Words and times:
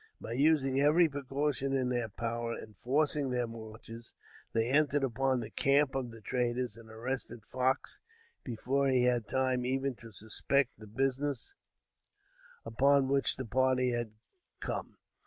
By 0.19 0.31
using 0.31 0.79
every 0.81 1.07
precaution 1.07 1.73
in 1.73 1.89
their 1.89 2.09
power, 2.09 2.53
and 2.55 2.75
forcing 2.75 3.29
their 3.29 3.45
marches, 3.45 4.13
they 4.51 4.67
entered 4.67 5.03
into 5.03 5.37
the 5.37 5.51
camp 5.55 5.93
of 5.93 6.09
the 6.09 6.21
traders, 6.21 6.75
and 6.75 6.89
arrested 6.89 7.45
Fox 7.45 7.99
before 8.43 8.87
he 8.87 9.03
had 9.03 9.27
time 9.27 9.63
even 9.63 9.93
to 9.97 10.11
suspect 10.11 10.71
the 10.79 10.87
business 10.87 11.53
upon 12.65 13.09
which 13.09 13.35
the 13.37 13.45
party 13.45 13.91
had 13.91 14.13
come. 14.59 14.97